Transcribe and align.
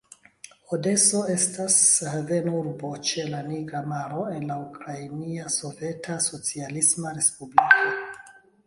Odeso 0.75 1.19
estas 1.33 1.75
havenurbo 2.13 2.91
ĉe 3.11 3.27
la 3.35 3.43
Nigra 3.51 3.83
Maro 3.93 4.25
en 4.39 4.49
la 4.53 4.57
Ukraina 4.65 5.53
Soveta 5.61 6.19
Socialisma 6.31 7.15
Respubliko. 7.21 7.89